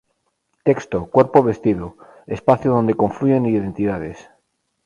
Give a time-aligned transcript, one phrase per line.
[0.63, 1.95] Texto: Cuerpo vestido:
[2.25, 4.31] espacio dónde confluyen identidades.